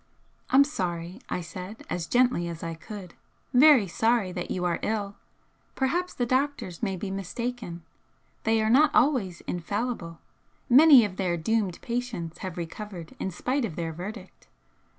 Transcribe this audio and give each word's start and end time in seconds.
"I'm 0.49 0.63
sorry," 0.63 1.19
I 1.29 1.41
said, 1.41 1.83
as 1.87 2.07
gently 2.07 2.47
as 2.47 2.63
I 2.63 2.73
could 2.73 3.13
"very 3.53 3.85
sorry 3.87 4.31
that 4.31 4.49
you 4.49 4.65
are 4.65 4.79
ill. 4.81 5.15
Perhaps 5.75 6.15
the 6.15 6.25
doctors 6.25 6.81
may 6.81 6.95
be 6.95 7.11
mistaken. 7.11 7.83
They 8.43 8.63
are 8.63 8.69
not 8.71 8.95
always 8.95 9.41
infallible. 9.41 10.17
Many 10.67 11.05
of 11.05 11.17
their 11.17 11.37
doomed 11.37 11.79
patients 11.83 12.39
have 12.39 12.57
recovered 12.57 13.15
in 13.19 13.29
spite 13.29 13.63
of 13.63 13.75
their 13.75 13.93
verdict. 13.93 14.47